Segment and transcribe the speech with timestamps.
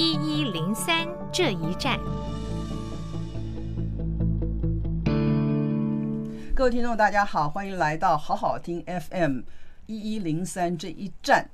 [0.00, 1.98] 一一零三这一站。
[6.54, 9.40] 各位听众，大家好，欢迎来到好好听 FM
[9.86, 11.50] 一一零三这一站。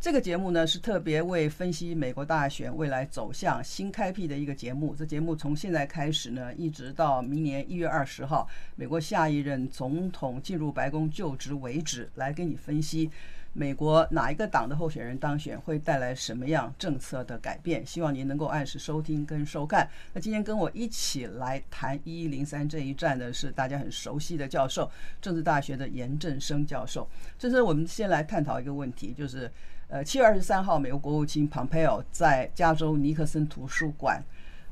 [0.00, 4.94] 这个节目呢，是特别为分析美国大选未来走向新开辟的一个节目。
[4.94, 13.10] 这节目从现在开始呢，一直到明年一月二十号，美国下一任总统进入白宫就职为止，来给你分析
[13.52, 17.84] 美国哪一个党的候选人当选会带来什么样政策的改变。
[17.84, 19.88] 希望您能够按时收听跟收看。
[20.12, 24.90] 那今天跟我一起来谈一一零三这一站的是大家很熟悉的教授，
[25.20, 27.08] 政治大学的颜正生教授。
[27.38, 29.50] 这是我们先来探讨一个问题，就是。
[29.90, 34.22] 呃，七月二十三号，美国国务卿蓬佩奥在加州尼克森图书馆，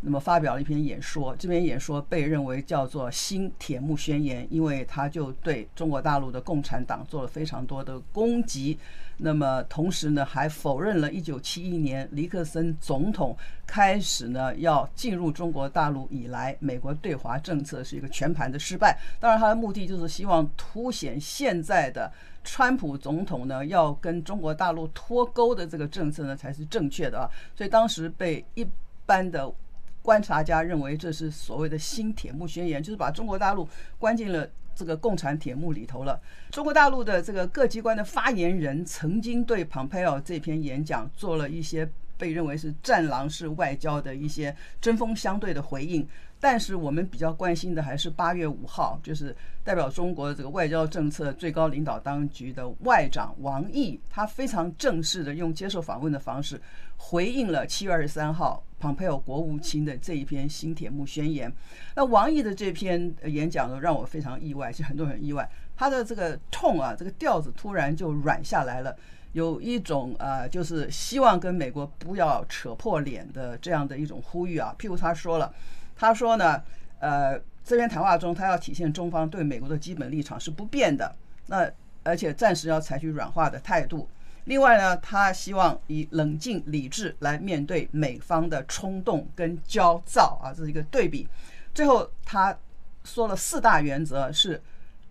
[0.06, 1.34] 那么发表了一篇演说。
[1.36, 8.78] 这篇演说被认为叫做“新铁幕宣言”，因为他就对中国大陆的共产党做了非常多的攻击。
[9.18, 18.96] 那么同时呢，还否认了1971年尼克森总统开始呢要进入中国大陆以来，美国对华政策是一个全盘的失败。
[19.18, 22.12] 当然，他的目的就是希望凸显现在的。
[22.48, 27.28] 川普总统呢，要跟中国大陆脱钩的这个政策呢，才是正确的啊。
[27.56, 28.64] 所以当时被一
[29.04, 29.52] 般的
[30.06, 33.68] 观察家认为，这是所谓的新铁幕宣言，就是把中国大陆
[33.98, 36.20] 关进了这个共产铁幕里头了。
[36.52, 46.06] 中国大陆的这个各机关的发言人曾经对 Pompeo 这篇演讲做了一些被认为是战狼式外交的一些针锋相对的回应。
[46.38, 49.34] 但是我们比较关心的还是八月五号，就是
[49.64, 56.60] 代表中国这个外交政策最高领导当局的外长王毅，他非常正式的用接受访问的方式
[56.98, 61.50] 回应了七月二十三号蓬佩奥国务卿的这一篇新铁幕宣言。
[61.94, 68.94] 那王毅的这篇演讲呢，让我非常意外，其实很多人意外，他的这个痛啊，这个调子突然就软下来了，
[69.32, 74.76] 有一种呃，就是希望跟美国不要扯破脸的这样的一种呼吁啊。
[74.78, 75.50] 譬如他说了。
[75.96, 76.62] 他说呢，
[77.00, 81.68] 呃，这篇谈话中，他要体现中方对美国的基本立场是不变的，那
[82.04, 84.08] 而且暂时要采取软化的态度。
[84.44, 91.26] 另外呢，他希望以冷静理智来面对美方的冲动跟焦躁啊，这是一个对比。
[91.74, 92.56] 最后他
[93.02, 94.62] 说了四大原则，是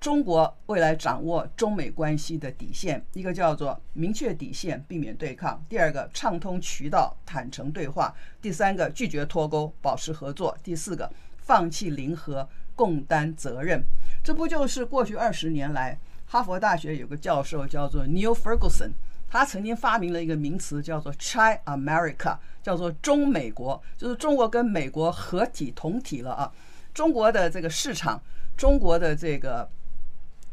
[0.05, 13.83] 中国未来掌握中美关系的底线，一个叫做明确底线，避免对抗；第二个畅通渠道，坦诚对话；第三个拒绝脱钩，保持合作；第四个放弃零和，共担责任。
[14.23, 18.91] 这不就是过去二十年来，哈佛大学有个教授叫做 Neil Ferguson，
[19.27, 26.51] 他曾经发明了一个名词叫做 chinamerica 叫做中美国，就是中国跟美国合体同体了啊！
[26.94, 28.21] 中国的这个市场，
[28.55, 29.67] 中国的这个。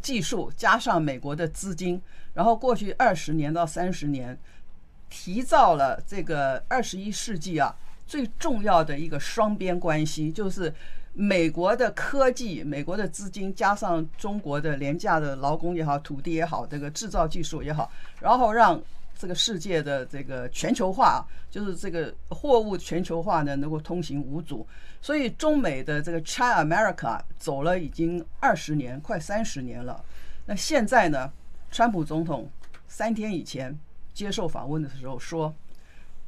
[0.03, 2.03] 技术加上美国的资金，
[2.35, 4.37] 然后过去二十年到三十年，
[5.09, 7.75] 提造了这个二十一世纪啊
[8.07, 10.75] 最重要的一个双边关系，就是
[11.13, 18.83] 美国的科技、美国的资金加上中国的廉价的劳工也好、土地也好、这个制造技术也好，然后让。
[19.23, 24.67] 这个世界的这个全球化，就是这个货物全球化呢，能够通行无阻。
[25.01, 30.05] 所以中美的这个 China America 走了已经二十年，快三十年了。
[30.45, 31.31] 那现在呢，
[31.71, 32.51] 川普总统
[32.89, 33.79] 三天以前
[34.13, 35.55] 接受访问的时候说，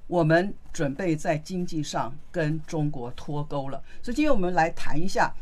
[0.06, 3.82] 我们准备在经济上跟中国脱钩了。
[4.04, 5.34] 所以今天我们来谈一下。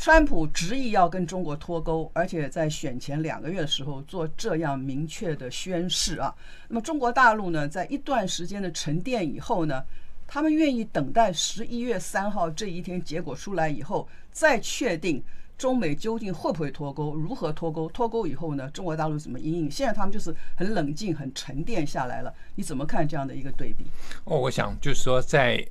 [0.00, 6.34] 川普执意要跟中国脱钩，而且在选前两个月的时候做这样明确的宣誓啊。
[6.68, 9.84] 那么中国大陆呢，在一段时间的沉淀以后呢，
[10.26, 15.22] 他们愿意等待十一月三号这一天结果出来以后，再确定
[15.58, 19.70] 中美究竟会不会脱钩，如何脱钩，脱钩以后呢，中国大陆怎么应应？
[19.70, 22.34] 现在他们就是很冷静、很沉淀下来了。
[22.54, 23.84] 你怎么看这样的一个对比？
[24.24, 25.62] 哦，我想就是说，在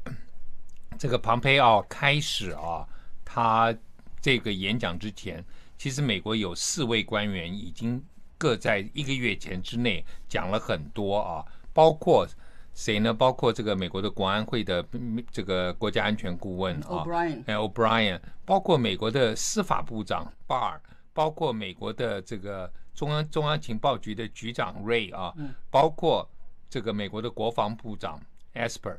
[1.00, 2.88] 这个庞佩奥开始啊，
[3.26, 3.76] 他。
[4.22, 5.44] 这个演讲之前，
[5.78, 8.04] 其实美国有四位官员已经
[8.38, 12.28] 各在一个月前之内讲了很多啊，包括
[12.74, 13.14] 谁呢？
[13.14, 14.86] 包括这个美国的国安会的
[15.32, 20.80] 这个国家安全顾问啊，O'Brien，哎，O'Brien，包括美国的司法部长 Barr，
[21.14, 25.34] 包括美国的这个中央中央情报局的局长 Ray 啊，
[25.70, 26.30] 包括
[26.70, 28.22] 这个美国的国防部长
[28.54, 28.98] Esper。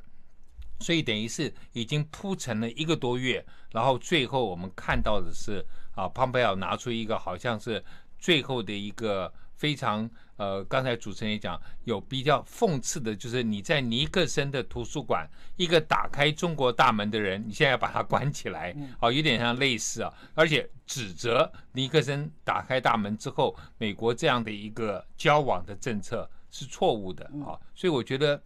[0.80, 7.84] 所以等于是已经铺陈了一个多月，然后最后我们看到的是啊，蓬佩奥拿出一个好像是
[8.18, 28.42] 最后的一个非常呃，刚才主持人也讲有比较讽刺的，就是你在尼克森的图书馆，一个打开中国大门的人，你现在要把他关起来，啊，有点像类似啊，而且指责尼克森打开大门之后，美国这样的一个交往的政策是错误的啊，所以我觉得。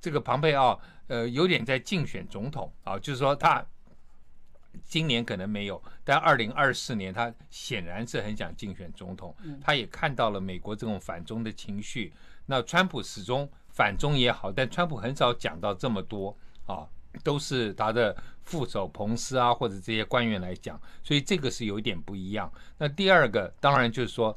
[0.00, 3.64] 这个庞佩奥呃有点在竞选总统啊，就是说他
[4.84, 9.34] 今年可能没有，但二零二四年他显然是很想竞选总统。
[9.60, 12.12] 他也看到了美国这种反中的情绪。
[12.46, 16.36] 那川普始终反中也好，但川普很少讲到这么多
[16.66, 16.86] 啊，
[17.24, 22.50] 都是他的副手彭斯啊或者这些官员来讲，所以这个是有一点不一样。
[22.78, 24.36] 那第二个当然就是说，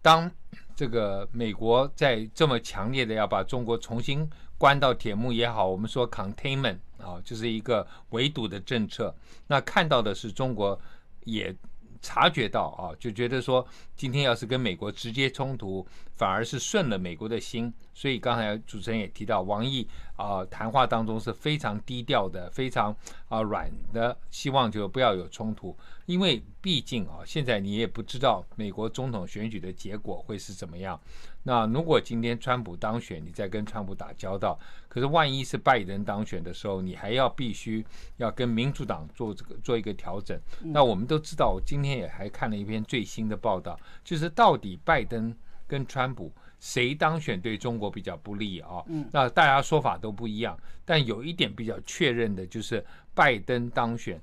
[0.00, 0.30] 当
[0.78, 9.12] 这个美国在这么强烈的要把中国重新关到铁幕也好，我们说 containment 啊，就是一个围堵的政策。
[9.48, 10.80] 那看到的是中国
[11.24, 11.52] 也
[12.00, 13.66] 察觉到啊，就觉得说
[13.96, 15.84] 今天要是跟美国直接冲突，
[16.14, 17.74] 反而是顺了美国的心。
[17.98, 19.84] 所以刚才主持人也提到，王毅
[20.14, 22.94] 啊谈话当中是非常低调的，非常
[23.28, 25.76] 啊软的，希望就不要有冲突。
[26.06, 30.98] 因为毕竟啊，现在你也不知道美国总统选举的结果会是怎么样。
[31.42, 34.56] 那如果今天川普当选，你再跟川普打交道，
[34.88, 37.84] 可是万一是拜登当选的时候，你还要必须
[38.18, 40.40] 要跟民主党做这个做一个调整。
[40.60, 45.34] 那我们都知道，我今天也还看了一篇最新的报道，就是到底拜登
[45.66, 48.84] 跟川普谁当选对中国比较不利啊？
[49.12, 52.84] 那大家说法都不一样，但有一点比较确认的就是
[53.14, 54.20] 拜登当选。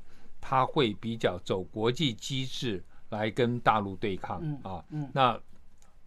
[0.47, 5.35] 他会比较走国际机制来跟大陆对抗啊，那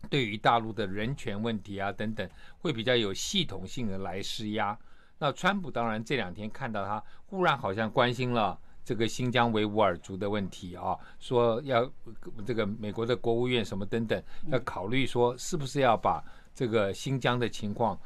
[0.08, 4.78] 对于大陆的人权问题啊等等，会比较有系统性的来施压。
[5.18, 8.56] 那川普当然这两天看到他忽然好像关心了
[8.88, 11.86] 这个新疆维吾尔族的问题啊，说要
[12.46, 16.24] 这个美国的国务院什么等等要考虑说是不是要把
[16.54, 18.00] 这个新疆的情况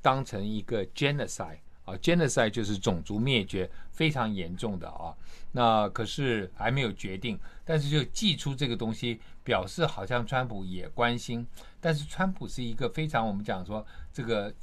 [0.00, 1.58] 当成一个 genocide。
[1.84, 5.12] 啊，genocide 就是种族灭绝，非常严重的啊。
[5.50, 11.44] 那可是还没有决定，但是就寄出这个东西，表示好像川普也关心。
[11.80, 14.54] 但是川普是一个非常我们讲说这个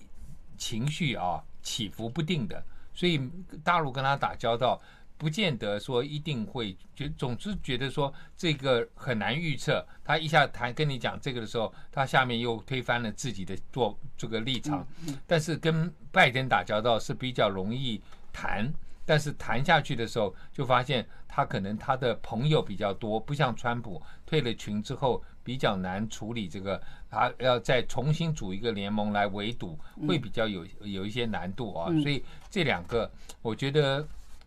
[0.55, 2.63] 情绪啊起伏不定的，
[2.93, 3.19] 所以
[3.61, 4.79] 大陆跟他打交道。
[5.17, 9.85] 不见得说一定会，觉总之觉得说这个很难预测。
[10.03, 14.85] 他一下谈跟你讲这个的时候，他下面又推翻了自己的做这个立场。
[15.25, 18.01] 但是跟拜登打交道是比较容易
[18.33, 18.69] 谈，
[19.05, 31.89] 但是谈下去的时候就发现他可能他的朋友比较多，不像川普退了群之后比较难处理这个，他要再重新组一个联盟来围堵，会比较有有一些难度啊。
[32.01, 33.09] 所以这两个
[33.41, 34.05] 我觉得。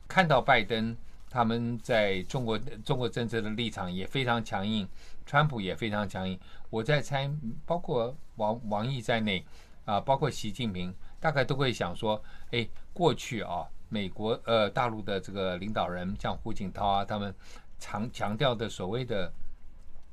[0.08, 0.96] 看到拜登
[1.30, 4.88] 他们在中国中国政策的立场也非常强硬，
[5.26, 6.40] 川普也非常强硬。
[6.70, 7.30] 我在猜，
[7.66, 9.44] 包括王王毅在内
[9.84, 12.20] 啊，包括习近平，大概都会想说：
[12.50, 17.32] 哎，过去啊，美国呃大陆的这个领导人像胡锦涛啊，他们
[17.78, 19.30] 强强调的所谓的。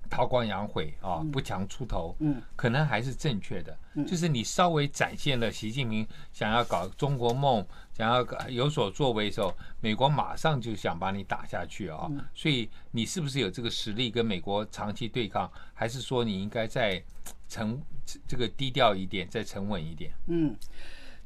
[0.10, 3.78] 韬光养晦啊，不强出头，嗯，可能还是正确的。
[4.06, 12.10] 就是你稍微展现了习近平想要搞中国梦，想要有所作为的时候，美国马上就想把你打下去啊。
[12.34, 17.02] 所以你是不是有这个实力跟美国长期对抗，还是说你应该再
[17.48, 17.82] 沉
[18.28, 20.12] 这个低调一点，再沉稳一点？
[20.28, 20.56] 嗯。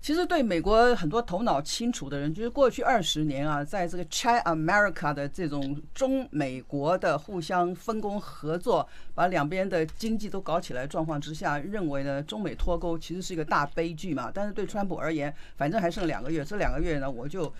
[0.01, 14.31] 其实对美国很多头脑清楚的人，就是过去二十年啊，在这个 China America 的这种中美国的互相分工合作，把两边的经济都搞起来状况之下，认为呢，中美脱钩其实是一个大悲剧嘛。
[14.33, 17.53] 但是对川普而言，反正还剩两个月，这两个月呢，我就。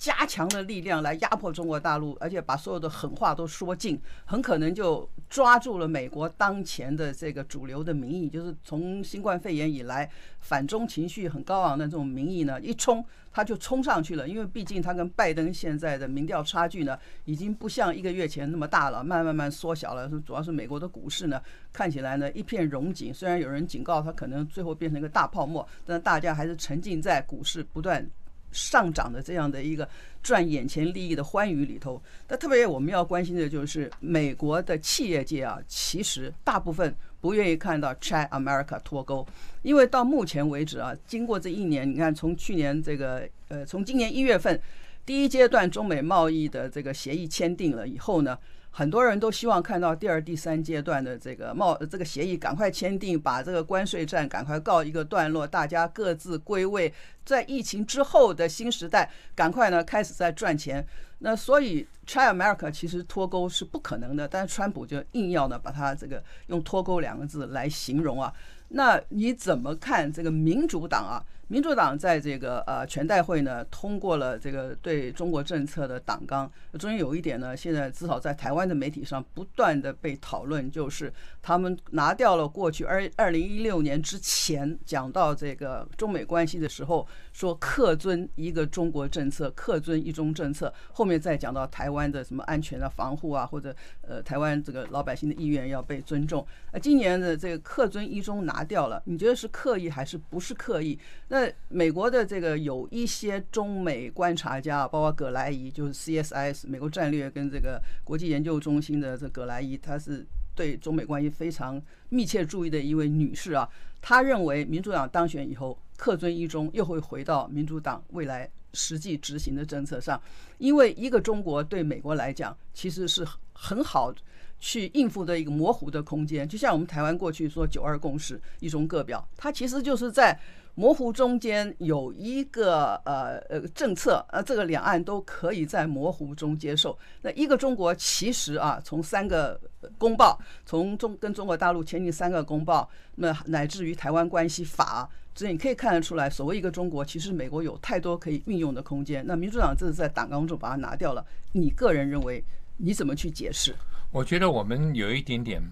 [0.00, 14.26] 加强的力量来压迫中国大陆，而且把所有的狠话都说尽，很可能就抓住了美国当前的这个主流的民意，就是从新冠肺炎以来反中情绪很高昂的这种民意呢，一冲他就冲上去了。
[14.26, 20.08] 因为毕竟他跟拜登现在的民调差距呢，已经不像一个月前那么大了，慢慢慢缩小了。
[20.24, 21.38] 主要是美国的股市呢，
[21.74, 28.10] 看起来呢一片荣景，虽然有人警告他可能最后变成一个大泡沫，但大家还是沉浸在股市不断。
[28.52, 29.88] 上涨的这样的一个
[30.22, 39.26] 赚眼前利益的欢愉里头，那特别我们要关心的就是美国的企业界啊，其实大部分不愿意看到 China America 脱钩，
[39.62, 44.60] 因为到目前为止啊，经过这一年，你看从去年这个呃，从今年一月份
[45.04, 48.38] 第一阶段中美贸易的这个协议签订了以后呢。
[48.72, 56.92] 很多人都希望看到第二、第三阶段的这个贸这个协议赶快签订，把这个关税战赶快告一个段落，大家各自归位，
[57.24, 60.86] 在疫情之后的新时代，赶快呢开始在赚钱。
[61.18, 68.32] 那所以 China America 其实脱钩是不可能的，但是川普就硬要呢把它这个用脱钩两个字来形容啊。
[68.68, 71.20] 那你怎么看这个民主党啊？
[71.50, 96.46] 民主党在这个呃全代会呢通过了这个对中国政策的党纲，中间有一点呢，现在至少在台湾的媒体上不断的被讨论，就是他们拿掉了过去二二零一六年之前讲到这个中美关系的时候说恪遵一个中国政策，恪遵一中政策，后面再讲到台湾的什么安全啊、防护啊，或者呃台湾这个老百姓的意愿要被尊重。
[96.70, 100.96] 呃，今年的这个恪遵一中拿掉了，你觉得是刻意还是不是刻意？
[101.26, 113.68] 那美国的这个有一些中美观察家，包括葛莱仪，就是 CSIS 美国战略跟这个国际研究中心的这葛莱仪，她是对中美关系非常密切注意的一位女士啊。
[114.00, 120.20] 她认为民主党当选以后，克遵一中又会回到民主党未来实际执行的政策上，
[120.58, 124.12] 因为一个中国对美国来讲其实是很好
[124.58, 130.38] 去应付的一个模糊的空间，就像我们台湾过去说九二共识、一中各表，它其实就是在。
[130.74, 136.96] 模糊中间有一个呃呃政策，呃，这个两岸都可以在模糊中接受。
[137.22, 139.60] 那一个中国其实啊，从三个
[139.98, 149.22] 公报，从中跟中国大陆签订三个公报，那乃至于台湾关系法，所以你可以看得出来，所谓一个中国，其实美国有太多可以运用的空间。
[149.26, 152.42] 那民主党这是在党纲中把它拿掉了，你个人认为
[152.78, 153.74] 你怎么去解释？
[154.12, 155.62] 我觉得我们有一点点。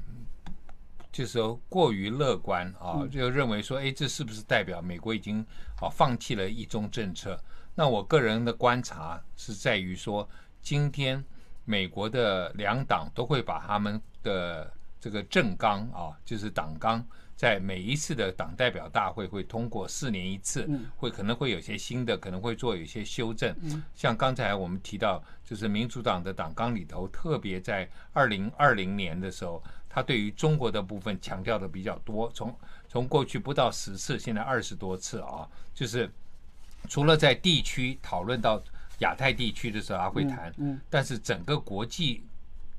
[1.11, 5.45] 就是说过于乐观啊，就认为说，哎，这是不是代表美国已经
[5.81, 7.39] 啊放弃了一中政策？
[7.75, 10.29] 那我个人的观察是在于说，
[10.61, 11.25] 今天
[11.65, 17.05] 美国的两党都会把他们的这个政纲啊，就是党纲，
[17.37, 23.55] 在每一次的党代表大会会通过，四年一次，会可能会有些新的，可能会做有些修正。
[23.95, 29.63] 像刚才我们提到，就是民主党的党纲里头，特别在二零二零年的时候。
[29.99, 32.55] 他对于中国的部分强调的比较多，从
[32.89, 36.09] 从过去不到十次，现在二十多次啊，就是
[36.89, 38.63] 除了在地区讨论到
[39.01, 40.55] 亚太地区的时候，他会谈，
[40.89, 42.23] 但是整个国际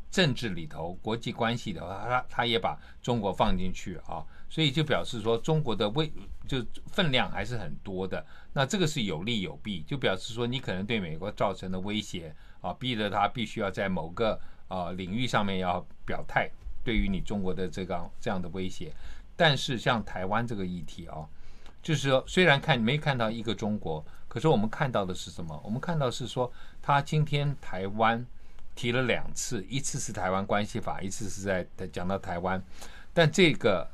[0.10, 6.10] 政治里头、国际关系的话，他他也把中国放进去啊，所以就表示说中国的位
[6.48, 8.26] 就分量还是很多的。
[8.54, 16.50] 那这个是有利有弊，就表示说你可能对美国造成的威胁啊，逼得他必须要在某个啊领域上面要表态。
[16.90, 18.92] 对于你中国的这个这样的威胁，
[19.36, 21.18] 但是像台湾这个议题啊，
[21.84, 25.62] 就是说虽然看没看到一个中国，可是我们看到的是什么？
[25.64, 28.26] 我们看到是说，他今天台湾
[28.74, 32.60] 提了两次，一次是台湾关系法，一次是在讲到台湾，
[33.14, 33.88] 但这个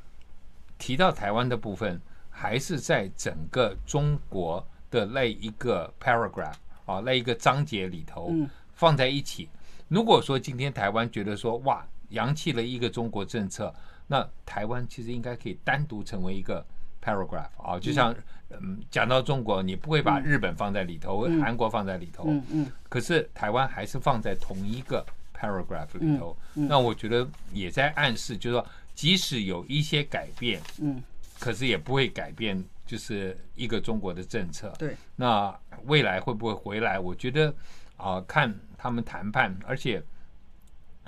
[0.77, 1.99] 提到台湾的部分，
[2.29, 8.33] 还是在整个中国的那一个 paragraph 啊，那一个章节里头
[8.73, 9.49] 放在一起。
[9.89, 11.85] 如果说今天台湾觉得说哇。
[12.09, 13.74] 扬弃了一个中国政策，
[14.07, 16.65] 那台湾其实应该可以单独成为一个
[17.01, 18.15] paragraph 啊，就像
[18.50, 31.01] 嗯讲到中国，你不会把日本放在里头，韩国放在里头，嗯，可是台湾还是放在同一个 paragraph 里头，那我觉得也在暗示，就是说即使有一些改变，嗯，
[31.39, 37.00] 可是也不会改变就是一个中国的政策，对，那未来会不会回来？
[37.00, 37.53] 我觉得
[37.97, 40.03] 啊，看他们谈判，而且。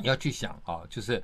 [0.04, 1.24] 要去想啊，就是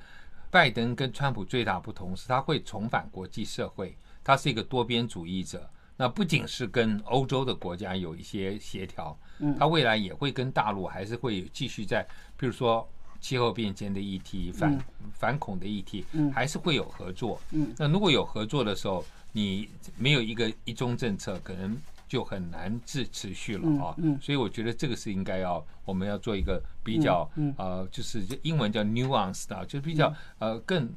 [0.49, 5.69] 拜登跟川普最大不同是，他会重返国际社会，他是一个多边主义者。
[5.95, 9.17] 那不仅是跟欧洲的国家有一些协调，
[9.59, 12.87] 他未来也会跟大陆还是会继续在，比如说
[13.21, 14.79] 气候变迁的议题、反
[15.13, 16.03] 反恐的议题，
[16.33, 17.39] 还是会有合作。
[17.77, 21.79] 那如果有合作的时候，你没有一个一中政策，可能。
[22.13, 27.27] 就很难自持续了啊，所以我觉得这个是应该要我们要做一个比较
[27.57, 30.87] 呃，就是英文叫 nuance 的，就是比较呃更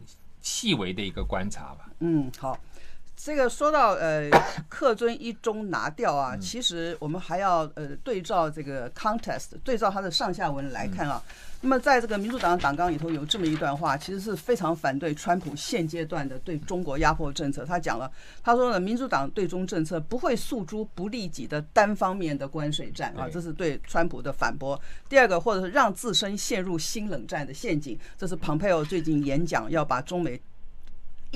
[0.42, 1.90] 细微的一个观察吧。
[2.00, 2.58] 嗯，好。
[3.16, 4.30] 这个说到呃，
[4.70, 11.20] 恪遵一中拿掉啊，其实我们还要呃对照这个 contest，对照它的上下文来看啊。
[11.62, 17.64] 那么在这个民主党党纲里头有这么一段话，其实是非常反对川普现阶段的对中国压迫政策。
[17.64, 18.08] 他讲了，
[18.44, 24.78] 他说呢，民主党对中政策不会诉诸不利己的单方面的关税战啊，这是对川普的反驳。
[25.08, 30.40] 第二个，或者是让自身陷入新冷战的陷阱，这是庞佩奥最近演讲要把中美。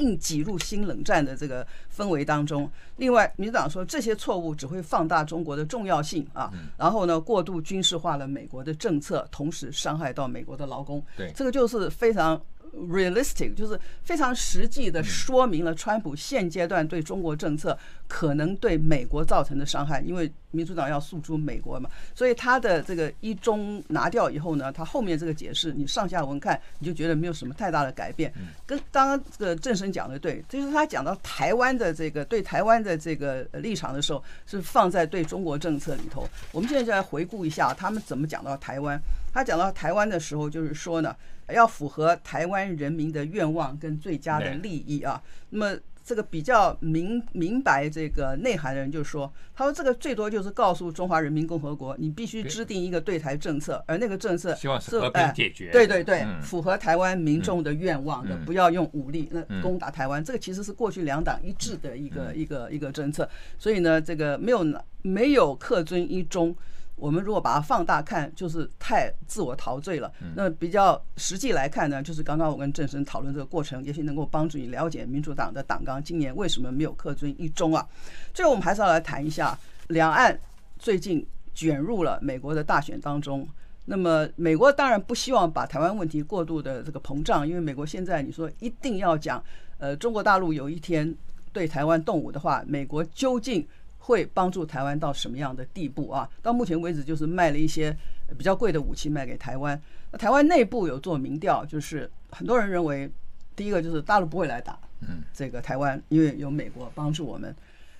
[0.00, 2.70] 硬挤入新冷战的这个氛围当中。
[2.96, 6.50] 另外，民主党说这些错误只会放大中国的重要性啊。
[6.78, 11.04] 然后呢，过度军事化了美国的政策，同时伤害到美国的劳工。
[11.16, 12.40] 对，这个就是非常
[12.88, 17.76] realistic，就是非常实际的说明了川普现阶段对中国政策
[18.10, 28.32] 可能对美国造成的伤害，因为民主党要诉诸美国嘛，所以他的这个一中拿掉以后呢，他后面这个解释你上下文看，你就觉得没有什么太大的改变。
[28.66, 36.28] 跟刚刚这个正生讲的对，就是他讲到台湾的这个对台湾的这个立场的时候，是放在对中国政策里头。
[36.50, 39.00] 我们现在就来回顾一下他们怎么讲到台湾。
[39.32, 41.14] 他讲到台湾的时候，就是说呢。
[41.52, 45.20] 要符合台湾人民的愿望跟最佳的利益啊。
[45.48, 45.76] 那么
[46.10, 55.70] 这个比较明明白这个内涵的人就说，他说这个最多就是告诉中华人民共和国，你必须制定一个对台政策，而那个政策希望是和平解决。
[55.70, 60.24] 对对对，符合台湾民众的愿望的，不要用武力那攻打台湾。
[60.24, 63.30] 这个其实是过去两党一致的一个一个一个政策。
[63.56, 64.66] 所以呢，这个没有
[65.02, 66.52] 没有克尊一中。
[67.00, 70.12] 我们如果把它放大看，就是太自我陶醉了。
[70.36, 77.86] 那比较实际来看呢，就是刚刚我跟郑生讨论这个过程，也许能够帮助你了解民主党的党纲今年为什么没有恪遵一中啊。
[78.34, 80.38] 最后我们还是要来谈一下两岸
[80.78, 83.48] 最近卷入了美国的大选当中。
[83.86, 89.42] 那么美国当然不希望把台湾问题过度的这个膨胀，因为美国现在你说一定要讲，
[89.78, 91.12] 呃，中国大陆有一天
[91.52, 93.66] 对台湾动武的话，美国究竟
[94.00, 96.28] 会帮助台湾到什么样的地步啊？
[96.42, 97.96] 到目前为止，就是卖了一些
[98.36, 99.80] 比较贵的武器卖给台湾。
[100.10, 103.08] 那台湾内部有做民调，就是很多人认为，
[103.54, 107.54] 第一个就是大陆不会来打，嗯，这个台湾，因为有美国帮助我们。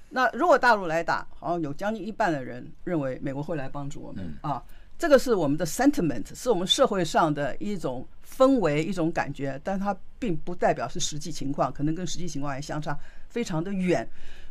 [0.08, 4.60] 那如果大陆来打，好像有将近一半的人认为美国会来帮助我们啊。
[4.98, 14.06] 这个是我们的 sentiment，是我们社会上的一种氛围、一种感觉，但它并不代表是实际情况，可能跟实际情况还相差非常的远。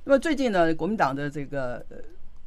[0.05, 1.85] 那么最近呢，国民党的这个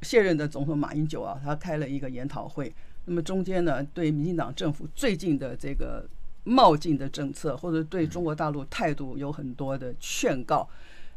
[0.03, 2.75] 卸任的总统马英九啊，他开了一个研讨会。
[3.05, 6.05] 那么中间呢，对民进党政府最近的这个
[6.45, 10.69] 冒进的政策，或者对中国大陆态度有很多的劝告。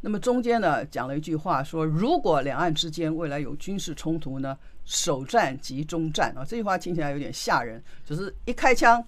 [0.02, 6.46] 那么中间呢，讲了一句话说，如果两岸之间未来有军事冲突呢，首战即终战啊。
[6.46, 9.04] 这句话听起来有点吓人，就是一开枪，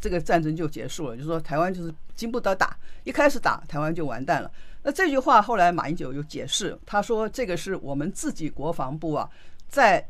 [0.00, 4.50] 这个战争就结束了，就是说台湾就是经不得打，一开始打台湾就完蛋了。
[4.86, 9.28] 那这句话后来马英九又解释，他说这个是我们自己国防部啊，
[9.68, 10.08] 在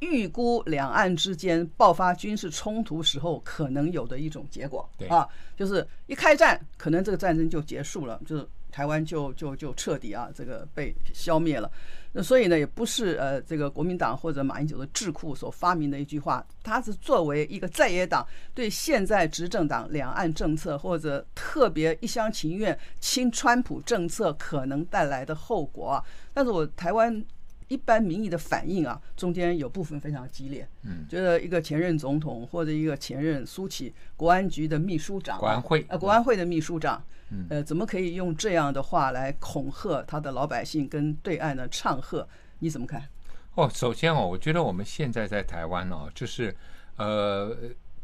[0.00, 8.46] 预估两岸之间爆发军事冲突时候可能有的一种结果啊，就是一开战，可能这个战争就结束了，就是。
[8.72, 11.68] 台湾就就就彻底啊，这个被消灭了。
[12.12, 26.04] 那所以呢，也不是呃这个国民党或者马英九的智库所发明的一句话，它是作为一个在野党对现在执政党两岸政策或者特别一厢情愿亲川普政策可能带来的后果。
[26.32, 27.24] 但是我台湾。
[27.70, 42.28] 一般民意的反应啊，中间有部分非常激烈，嗯，觉得一个前任总统或者一个前任苏起国安局的秘书长，国安会呃国安会的秘书长，嗯，呃，怎么可以用这样的话来恐吓他的老百姓跟对岸的唱和？
[42.58, 43.08] 你怎么看？
[43.54, 46.52] 哦，首先哦，我觉得我们现在在台湾哦，就是
[46.96, 47.56] 呃，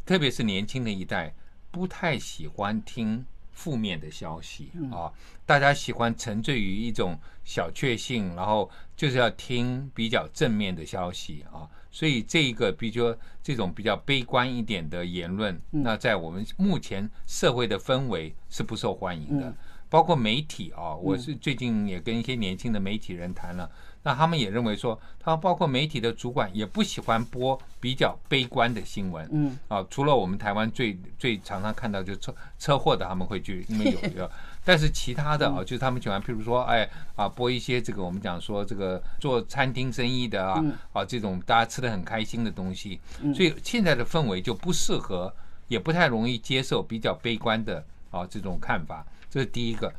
[0.05, 1.35] 特别是年轻的一代，
[1.73, 3.27] 不太喜欢听。
[3.57, 5.11] 负面的消息啊，
[5.47, 19.57] 大家喜欢沉醉于一种小确幸，然后就是要听比较正面的消息啊，所以这一个比较这种比较悲观一点的言论，那在我们目前社会的氛围是不受欢迎的，
[19.89, 23.71] 包括媒体啊，我是最近也跟一些年轻的媒体人谈了。
[24.07, 29.29] 那他们也认为说，他包括媒体的主管也不喜欢播比较悲观的新闻。
[29.33, 34.31] 嗯，啊，除了我们台湾最最常常看到就车车祸的，他们会去，因为有 有。
[34.65, 43.01] 但是其他的啊，就是他们喜欢，譬如说，哎啊，播一些这个我们讲说这个做餐厅生意的啊啊这种大家吃的很开心的东西。
[43.35, 45.35] 所以现在的氛围就不适合，
[45.67, 49.05] 也不太容易接受比较悲观的啊这种看法。
[49.29, 49.93] 这是第一个。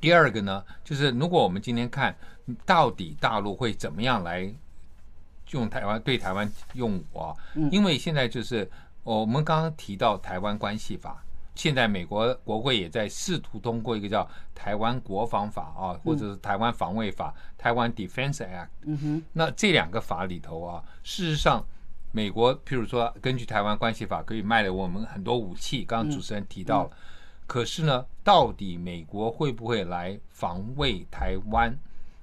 [0.00, 2.14] 第二个呢，就是如果我们今天看
[2.64, 4.52] 到底大陆会怎么样来
[5.50, 7.34] 用台湾对台湾用武啊？
[7.70, 8.68] 因为现在就是
[9.02, 11.22] 我们刚刚提到台湾关系法，
[11.54, 18.68] 现在美国国会也在试图通过一个叫台湾国防法啊，或者是台湾防卫法（台湾 Defense Act）。
[18.82, 19.22] 嗯哼。
[19.32, 21.64] 那这两个法里头啊，事实上，
[22.12, 26.90] 美国譬如说根据台湾关系法可以卖了我们很多武器，刚刚主持人提到了。
[27.46, 31.78] 可是呢，到底美国会不会来防卫台湾？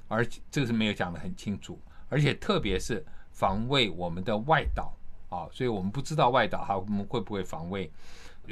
[0.10, 4.96] 而且这个是没有讲得很清楚，而且特别是防卫我们的外岛
[5.30, 7.90] 啊，所以我们不知道外岛他们会不会防卫。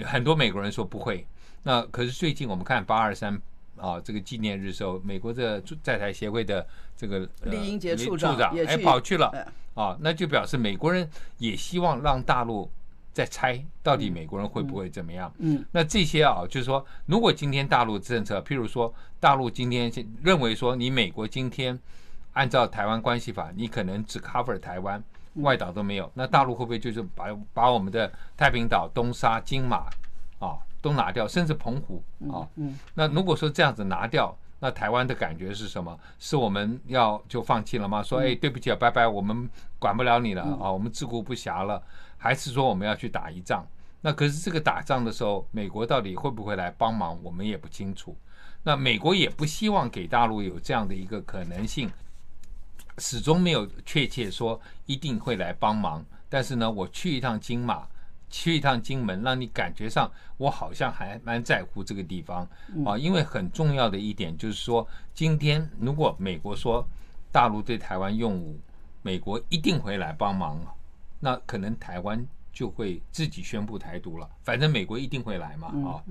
[0.04, 1.28] 很多美国人说不会。
[1.64, 3.40] 那可是最近我们看八二三
[3.78, 6.66] 啊这个纪念日时候，美国的在台协会的
[6.98, 9.32] 这个李英杰处长哎跑去了
[9.76, 11.08] 啊，那就表示美国人
[11.38, 12.72] 也希望让大陆
[13.14, 15.32] 在猜到底美国人会不会怎么样。
[15.38, 21.78] 嗯，那这些啊，就是说，如果今天大陆政策，譬如说大陆今天认为说你美国今天
[22.34, 25.04] 按照台湾关系法，你可能只 cover 台湾，
[25.36, 29.88] 外岛都没有，那大陆会不会就是把把我们的太平岛、东沙、金马
[30.40, 32.48] 啊都拿掉，甚至澎湖啊？
[32.56, 34.36] 嗯，那如果说这样子拿掉。
[34.64, 36.00] 那台湾的感觉是什么？
[36.20, 38.04] 是我们要就放弃了吗？
[38.04, 41.82] 说哎，对不起啊，拜拜，我们管不了你了啊，我们自顾不暇了，
[42.22, 43.66] 还是说我们要去打一仗？
[44.00, 48.16] 那可是这个打仗的时候，美国到底会不会来帮忙，我们也不清楚。
[48.62, 51.92] 那美国也不希望给大陆有这样的一个可能性，
[53.00, 56.06] 始终没有确切说一定会来帮忙。
[56.30, 57.88] 但是呢，我去一趟金马。
[58.34, 62.48] 去一趟金门，让你感觉上我好像还蛮在乎这个地方
[62.86, 66.88] 啊，因为很重要的一点就是说，今天如果美国说
[67.30, 68.58] 大陆对台湾用武，
[69.02, 70.58] 美国一定会来帮忙，
[71.22, 74.30] 那可能台湾就会自己宣布台独了。
[74.44, 76.04] 反正美国一定会来嘛啊，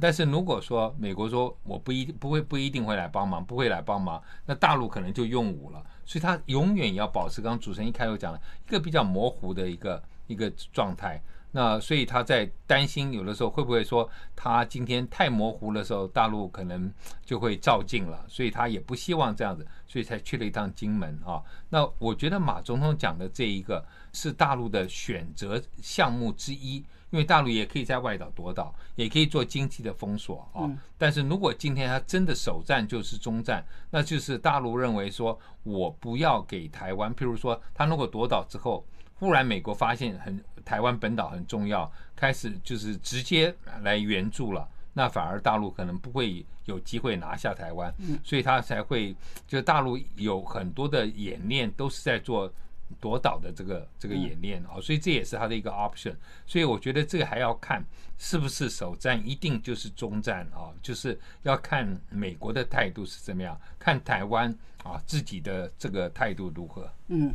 [0.00, 5.84] 但是如果说美国说我不一不会不一定会来帮忙，不会来帮忙，那大陆可能就用武了。
[6.06, 11.22] 所以他永远要保持刚刚主持人一开头讲的一个比较模糊的一个一个状态。
[11.54, 16.90] 那所以他在担心，有的时候会不会说他今天太模糊的时候，大陆可能
[17.26, 21.42] 就会照进了，所以他也不希望这样子，所以才去了一趟金门啊。
[21.68, 26.76] 那我觉得马总统讲的这一个是大陆的选择项目之一，
[27.10, 30.70] 因为大陆也可以在外岛夺岛，也可以做经济的封锁啊。
[30.96, 38.84] 但是如果今天他真的首战就是中战，那就是大陆认为说我不要给台湾，譬如说他如果夺岛之后。
[39.18, 47.94] 忽然，美国发现很台湾本岛很重要，开始就是直接来援助了，那反而大陆可能不会有机会拿下台湾，
[48.24, 49.14] 所以他才会
[49.46, 52.52] 就大陆有很多的演练都是在做
[53.00, 56.14] 夺岛的这个这个演练啊，所以这也是他的一个 option。
[56.46, 57.84] 所以我觉得这个还要看
[58.18, 66.90] 是不是首战一定就是终战啊，就是要看美国的态度是怎么样，看台湾啊自己的这个态度如何。
[67.08, 67.34] 嗯。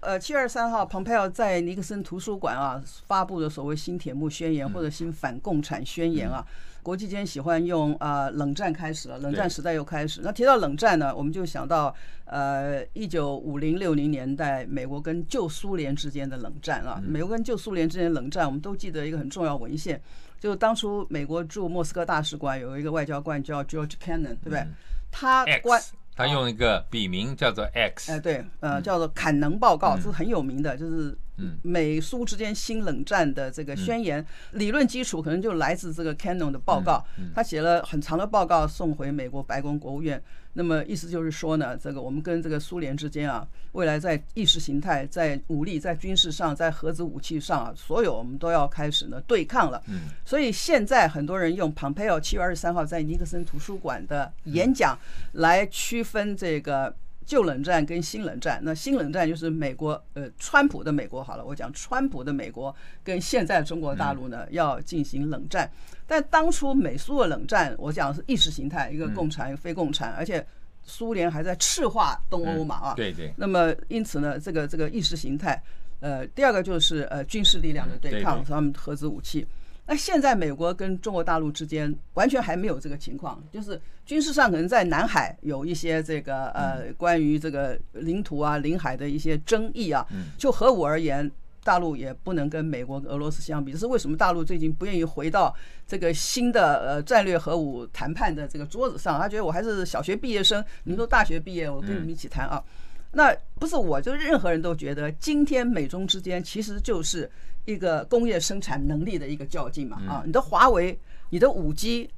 [0.00, 6.42] 呃，七月二十三号，蓬佩奥在尼克森图书馆啊发布的所谓新铁幕宣言或者新反共产宣言啊，
[6.82, 10.22] 国际间喜欢用啊冷战开始了，冷战时代又开始。
[10.24, 20.00] 那提到冷战呢，我们就想到呃一九五零六零年代美国跟旧苏联之间的冷战啊，美国跟旧苏联之间的冷战，我们都记得一个很重要文献，
[20.38, 24.66] 就是当初美国驻莫斯科大使馆有一个外交官叫 George Kennan，对不对？
[25.10, 25.78] 他关。
[26.20, 31.16] 他用一个笔名叫做 X，哎，对，呃，叫做坎能报告，这是很有名的，就是
[31.62, 37.04] 美苏之间新冷战的这个宣言，理论基础可能就来自这个 Kennon 的报告。
[37.34, 40.22] 他写了很长的报告送回美国白宫国务院。
[40.54, 49.80] 那么意思就是说呢，这个我们跟这个苏联之间啊，未来在意识形态、在武力、在军事上、在核子武器上啊，所有我们都要开始呢对抗了。
[49.86, 50.10] 嗯。
[50.24, 54.98] 所以现在很多人用 Pompeo 七月二十三号在尼克森图书馆的演讲
[55.34, 56.92] 来区分这个
[57.24, 58.60] 旧冷战跟新冷战。
[58.62, 65.70] 那新冷战就是美国呃川普的美国好了，我讲川普的美国跟现在中国大陆呢要进行冷战。
[66.06, 70.44] 但当初美苏的冷战，我讲的是意识形态，一个共产，一个非共产，而且
[70.82, 72.94] 苏联还在赤化东欧嘛啊。
[72.94, 73.32] 对对。
[73.36, 75.62] 那么因此呢，这个这个意识形态，
[76.00, 79.46] 呃，第二个就是呃军事力量的对抗，他们核子武器。
[79.90, 90.06] 那现在美国跟中国大陆之间完全还没有这个情况，就是军事上可能在南海有一些这个呃关于这个领土啊、领海的一些争议啊。
[90.38, 91.28] 就核武而言。
[91.62, 94.16] 大陆也不能跟美国、俄罗斯相比，这是为什么？
[94.16, 95.54] 大陆最近不愿意回到
[95.86, 102.64] 这个新的呃战略核武谈判的这个桌子上，他觉得我还是小学毕业生，你们都大学毕业，我跟你们一起谈啊。
[103.12, 107.30] 那不是我，就任何人都觉得，今天美中之间其实就是
[107.64, 110.22] 一个工业生产能力的一个较劲嘛啊！
[110.24, 110.98] 你的华为，
[111.30, 112.10] 你的五 G。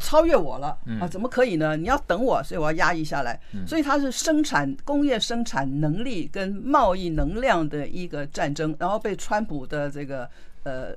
[0.00, 1.06] 超越我了啊！
[1.06, 1.76] 怎么可以呢？
[1.76, 3.40] 你要等我，所以我要压抑下来。
[3.64, 10.28] 所以它是生产工业生产能力跟贸易能量的一个战争，然后被川普的这个
[10.64, 10.88] 呃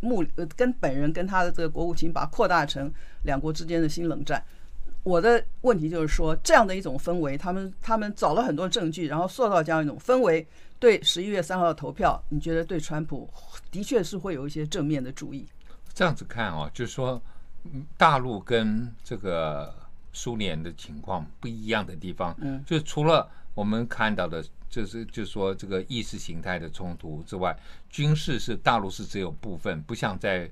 [0.00, 0.24] 幕
[0.56, 2.90] 跟本人跟他的这个国务卿把扩大成
[3.24, 4.42] 两国之间的新冷战。
[5.02, 10.46] 我的问题就是说，这样的一种氛围，他们他们找了很多证据，然后塑造这样一种氛围，
[10.78, 13.28] 对十一月三号的投票，你觉得对川普
[13.70, 15.46] 的确是会有一些正面的注意？
[15.92, 17.20] 这样子看啊，就是说。
[17.98, 19.70] 大陆跟这个
[20.14, 27.54] 苏联的情况不一样的地方，嗯，就除了我们看到的，就是就是说这个意识形态的冲突之外，
[27.90, 30.48] 军事是大陆是只有部分，不像在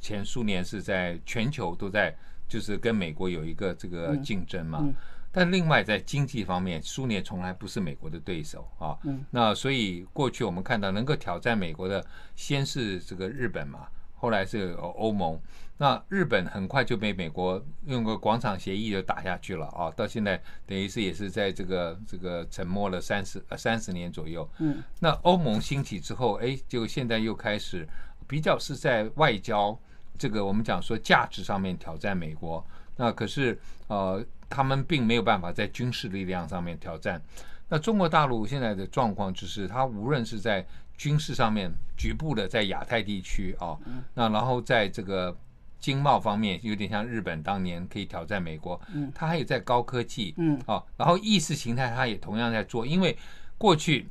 [0.00, 2.16] 前苏联是在全球都在，
[2.52, 4.86] 就是跟美国有一个这个竞争嘛。
[5.34, 8.98] 但另外在经济方面，苏联从来不是美国的对手啊。
[9.04, 12.04] 嗯，那所以过去我们看到能够挑战美国的，
[12.36, 15.40] 先是这个日本嘛，后来是欧盟。
[15.78, 19.90] 那日本很快就被美国用个广场协议就打下去了啊！
[19.96, 24.46] 到现在等于是也是在这个这个沉默了三十呃三十年左右。
[24.58, 27.88] 嗯，那欧盟兴起之后，哎，就现在又开始
[28.28, 29.76] 比较是在外交
[30.22, 32.64] 这个我们讲说价值上面挑战美国。
[32.96, 33.58] 那可是
[33.88, 37.20] 呃，他们并没有办法在军事力量上面挑战。
[37.68, 40.64] 那中国大陆现在的状况就是，它无论是在
[40.96, 43.76] 军事上面局部的在亚太地区啊，
[44.14, 45.36] 那然后在这个。
[45.82, 53.18] 经贸方面有点像日本当年可以挑战美国，嗯，它还有在高科技，嗯，啊，然后意识形态它也同样在做，因为
[53.58, 54.06] 过去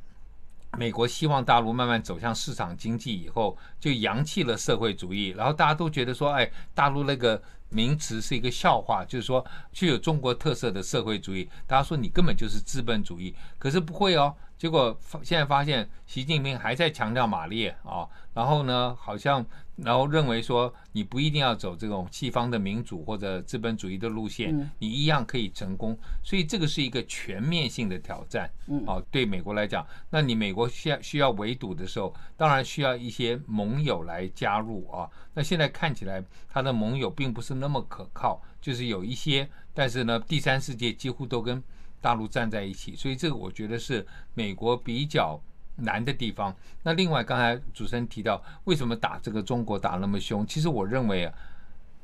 [0.77, 19.43] 美国希望大陆慢慢走向市场经济以后，就扬弃了社会主义，然后大家都觉得说，哎，大陆那个名词是一个笑话，就是说具有中国特色的社会主义，大家说你根本就是资本主义，可是不会哦，结果发现在发现习近平还在强调马列啊，然后呢，好像。
[19.77, 25.97] 然后认为说，你不一定要走这种西方的民主或者资本主义的路线，你一样可以成功。
[26.21, 28.47] 所以这个是一个全面性的挑战。
[28.85, 35.09] 啊，对美国来讲，那你美国需要需要围堵的时候，当然需要一些盟友来加入啊。
[35.33, 41.63] 那现在看起来，他的盟友并不是那么可靠，就是有一些，但是呢，第三世界几乎都跟
[42.01, 45.39] 大陆站在一起，所以这个我觉得是美国比较。
[45.77, 46.53] 难的地方。
[46.83, 50.45] 那另外，刚才主持人提到，为什么打这个中国打那么凶？
[50.45, 51.33] 其实我认为啊，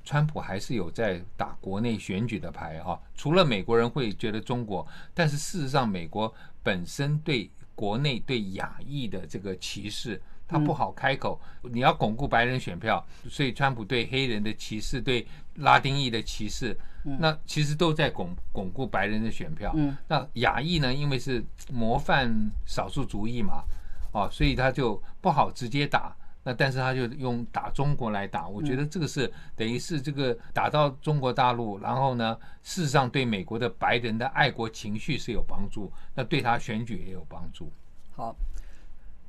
[0.03, 2.99] 川普还是有在打国内选举的牌哈。
[3.13, 6.33] 除了美国人会觉得中国，但是事实上，美国
[6.63, 11.39] 本身对国内对亚裔的这个歧视，他不好开口。
[11.61, 15.27] 你要巩固白人选票，所以川普对黑人的歧视，对
[15.57, 16.77] 拉丁裔的歧视。
[17.19, 19.73] 那其实都在巩巩固白人的选票。
[20.09, 20.93] 那亚裔呢？
[20.93, 21.41] 因为是
[21.71, 23.63] 模范少数族裔嘛，
[24.11, 26.13] 哦，所以他就不好直接打。
[26.43, 28.47] 那但是他就用打中国来打。
[28.47, 37.71] 我觉得这个是等于是这个打到中国大陆，然后呢，事实上对美国的白人的爱国情绪是有帮助，那对他选举也有帮助。
[38.15, 38.35] 好。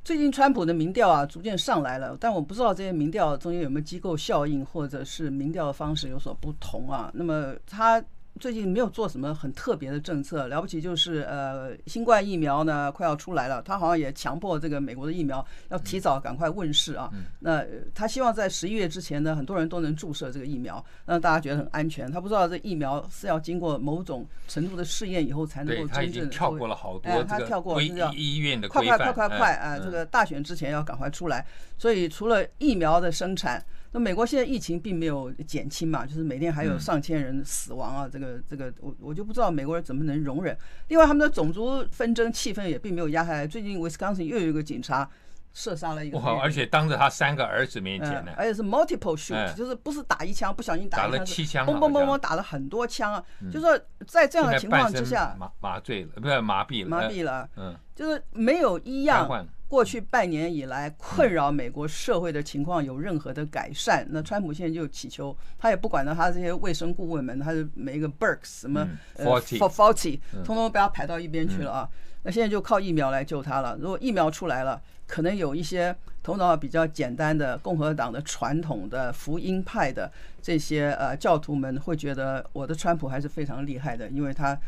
[0.08, 7.10] 最近川普的民调啊，逐渐上来了，但我不知道这些民调中间有没有机构效应，或者是民调的方式有所不同啊。
[7.12, 8.02] 那么他。
[8.38, 17.10] 最近没有做什么很特别的政策，了不起就是呃，新冠疫苗呢快要出来了，他好像也强迫这个美国的疫苗要提早赶快问世啊。
[17.40, 22.10] 那他希望在十一月之前呢，很多人都能注射这个疫苗，让大家觉得很安全。
[22.10, 26.30] 他不知道这疫苗是要经过某种程度的试验以后才能够真正。
[26.30, 29.78] 跳过了好多他跳过医医院的快快快快快啊！
[29.78, 31.44] 这个大选之前要赶快出来，
[31.76, 33.64] 所以除了疫苗的生产。
[33.92, 40.56] 那美国现在疫情并没有减轻嘛，就是每天还有上千人死亡啊，这个这个我我就不知道美国人怎么能容忍。
[40.88, 43.46] 另外，他们的种族纷争气氛也并没有压下来。
[43.46, 45.08] 最近 Wisconsin 又有一个警察
[45.54, 53.24] 射杀了一个，而且当着他三个儿子面前呢，而且是 multiple shoot，就是不是打一枪，不小心打，打了七枪，嘣嘣嘣嘣打了很多枪啊。
[53.50, 59.26] 就说在这样的情况之下，麻麻醉了，不是麻痹了，麻痹了，嗯，就是没有一样。
[59.68, 64.06] 过去半年以来，困扰美国社会的情况有任何的改善？
[64.08, 71.88] 那川普现在就祈求，他也不管到他这些卫生顾问们，他是每一个 Burks 什么呃 Fauci，通通被他排到一边去了啊。
[72.22, 73.76] 那现在就靠疫苗来救他了。
[73.78, 84.58] 如果疫苗出来了，可能有一些头脑比较简单的共和党的传统的福音派的这些呃教徒们会觉得，我的川普还是非常厉害的，因为他。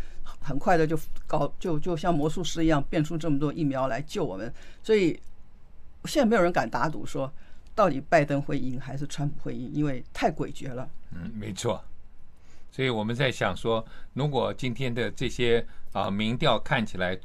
[0.43, 5.21] 很快的就搞就就像魔术师一样变出这么多疫苗来救我们，所以
[6.07, 7.31] 现在没有人敢打赌说
[7.75, 10.89] 到底拜登会赢还是川普会赢，因为太诡谲了。
[11.13, 11.83] 嗯，没错。
[12.71, 17.19] 所以我们在想说，如果今天的这些啊民调看起来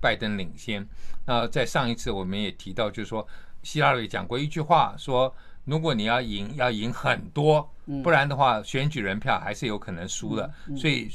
[0.00, 0.86] 拜登领先，
[1.26, 3.26] 那在上一次我们也提到，就是说
[3.62, 5.32] 希拉里讲过一句话，说
[5.64, 7.70] 如果你要赢要赢很多，
[8.02, 10.50] 不然的话选举人票还是有可能输的。
[10.76, 11.10] 所以。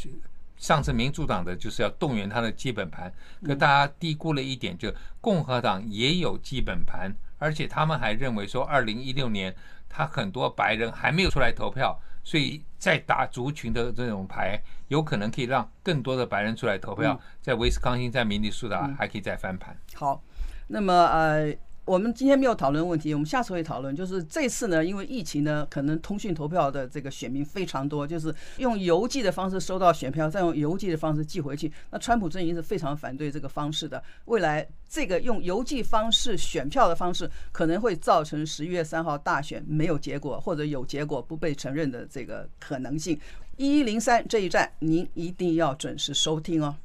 [0.57, 3.11] 上次民主党的就是要动员他的基本盘，
[3.43, 9.55] 可大家低估了一点，就共和党也有基本盘，而且他们还认为说，二零一六年
[9.87, 19.77] 他很多白人还没有出来投票，所以在打族群的这种牌，有可能可以让更多的白人出来投票，在威斯康星、在明尼苏达还可以再翻盘。
[19.93, 20.21] 好，
[20.67, 21.55] 那么呃。
[21.87, 23.95] 我们今天没有讨论问题，我们下次会讨论。
[23.95, 31.71] 就是这次呢，因为疫情呢，可能通讯投票的这个选民非常多，就是用邮寄的方式收到选票，再用邮寄的方式寄回去。
[31.89, 34.03] 那川普阵营是非常反对这个方式的。
[34.25, 43.17] 未来这个用邮寄方式选票的方式，可能会造成十一月三号大选没有结果，或者有结果不被承认的这个可能性。
[43.55, 46.75] 一一零三这一站，您一定要准时收听哦。